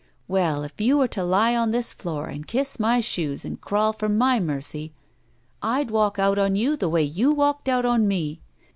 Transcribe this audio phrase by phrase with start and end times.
[0.27, 3.93] Well, if you were to lie on this floor and kiss my shoes and crawl
[3.93, 4.93] for my mercy
[5.61, 8.41] I'd walk out on you the way you walked out on me.